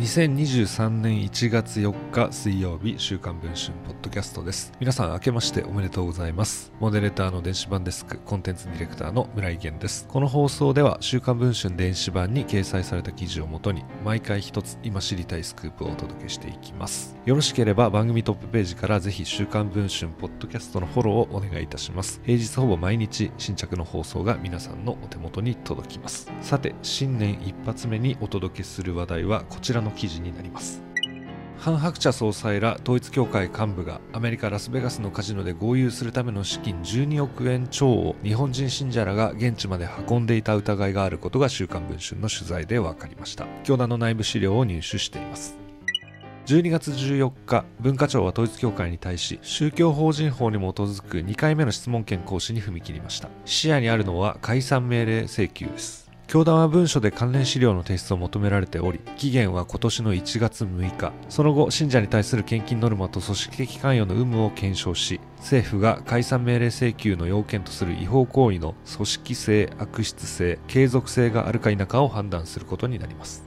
[0.00, 4.72] 2023年1月4日水曜日週刊文春ポッドキャストです。
[4.80, 6.72] 皆さん明けましておめでとうございます。
[6.80, 10.06] モデレーターの電子版デスクコンテンツディレクターの村井源です。
[10.08, 17.14] この放送では週刊文春電子版に掲載された記事をもとに毎回一つ今知りたいスクープをお届けしていきます。
[17.26, 22.22] よろしければ番組トップページからぜひ週刊文春ポッドキャストのフォローをお願いいたします。
[22.24, 26.32] 平日ほぼ毎日新着の放送が皆さんのお手元に届きます。
[26.40, 30.82] さて新年一発目にお届けする話題はこちらの記事になります。
[31.60, 43.46] ハン・ハクチャ総裁ら統一教会幹部がアメリカ・ラスベガスのカジノで豪遊するための資金12億円超を日本人信者らが現地まで運んでいた疑いがあることが週刊文春の取材で分かりました。
[43.62, 45.54] 教団の内部資料を入手しています。
[46.46, 53.28] 12月14日文化庁は統一教会に対し宗教法人法に基づく2回目の質問権行使に踏み切りました。
[53.44, 55.99] 視野にあるのは解散命令請求です。
[56.30, 61.12] 教団は文書で関連資料の提出を求められており期限は今年の1月6日。
[61.28, 73.42] その後信者に対する献金ノルマと組織的関与の有無を検証し政府が解散命令請求の要件とする違法行為の組織性悪質性継続性があるか否かを判断することになります。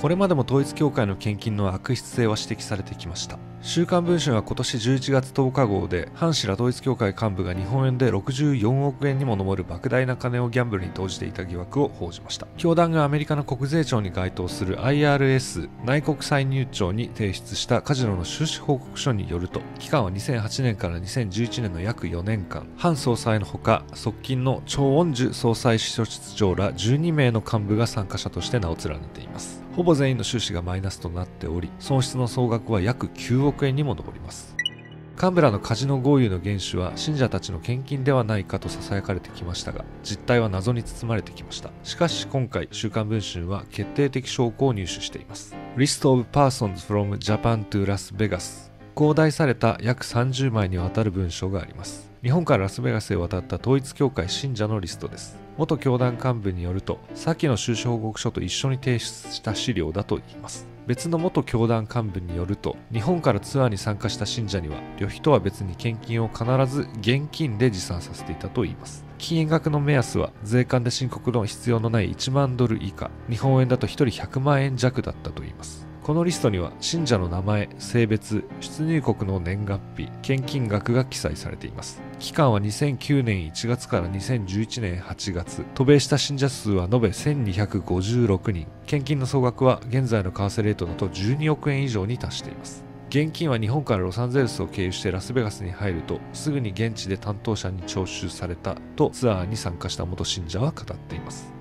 [0.00, 3.38] これまでも統一教会の献金の悪質性は指摘されてきました。
[3.60, 12.46] 週刊文春は今年11月10日号で反白統一教会幹部が日本円で64億円にも上る莫大な金をギャンブルに投じていた疑惑を報じました。
[12.56, 22.68] 教団がアメリカの国税庁に該当する IRS 内国歳入庁に提出したカジノの収支報告書によると期間は2008年から2011年の約4年間。
[22.76, 29.68] 反総裁のほか側近の超恩樹総裁秘書室長ら12名の幹部が参加者として名を連ねています。
[29.78, 34.56] ほぼ全員の収支がマイナスとなっており損失の総額は約9億億円にも上ります。
[35.20, 41.70] 幹部らのカジノ豪遊の原種は信者たちの献金ではないかと囁かれてきましたが実態は謎に包まれてきました。
[41.82, 45.56] しかし今回週刊文春は決定的証拠を入手しています。
[45.76, 52.08] List of Persons from Japan to Las Vegas 広大された約30枚にわたる文章があります。
[52.22, 55.36] 日本からラスベガスへ渡った統一教会信者のリストです。
[55.56, 60.77] 元教団幹部によると先の収支報告書と一緒に提出した資料だといいます。
[60.88, 69.04] 別の元教団幹部によると日本からツアーに参加した信者には旅費とは別に献金を必ず現金で持参させていたといいます。
[69.18, 73.10] 金額の目安は税関で申告の必要のない1万ドル以下。
[73.28, 75.86] 日本円だと1人100万円弱だったといいます。
[76.08, 82.00] このリストには信者の名前、性別、出入国の年月日、献金額が記載されています。
[82.18, 85.66] 期間は2009年1月から2011年8月。
[85.74, 88.66] 渡米した信者数は延べ1256人。
[88.86, 92.82] 献金の総額は現在の為替レートだと12億円以上に達しています。
[93.10, 101.57] 現金は日本からロサンゼルスを経由してラスベガスに入るとすぐに現地で担当者に徴収されたとツアーに参加した元信者は語っています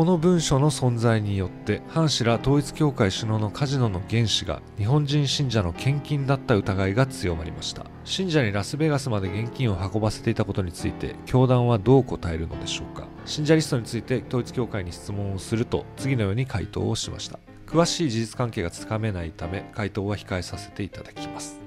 [0.00, 7.84] この文書の存在によって反氏ら統一教会首脳のカジノの原資が日本人信者の献金だった疑いが強まりました。
[8.04, 13.08] 信者にラスベガスまで現金を運ばせていたことについて教団はどう答えるのでしょうか。
[13.26, 17.38] 信者リストについて統一教会に質問をすると次のように回答をしました。
[17.66, 21.60] 詳しい事実関係がつかめないため回答は控えさせていただきます。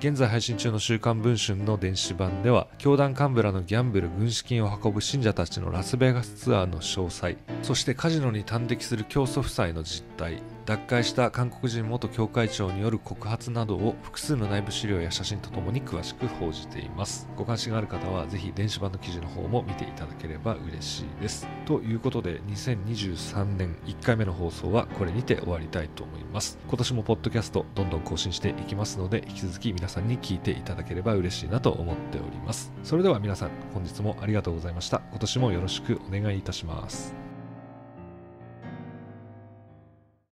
[0.00, 10.42] 現在配信中の週刊文春の電子版では教団幹部らのギャンブル軍資金を運ぶ信者たちのラスベガスツアーの詳細そしてカジノに端的する教祖夫妻の実態。
[10.66, 17.28] 脱会した韓国人元教会長による告発などを複数の内部資料や写真とともに詳しく報じています。
[17.36, 21.46] ご関心がある方はぜひ電子版の記事の方も見ていただければ嬉しいです。
[21.66, 26.58] ということで2023年1回目の放送はこれにて終わりたいと思います。
[26.68, 32.72] 今年もポッドキャストどんどん更新していきますので引き続き皆さんに聞いていただければ嬉しいなと思っております。
[32.84, 35.02] それでは皆さん本日もありがとうございました。
[35.10, 37.19] 今年もよろしくお願いいたします。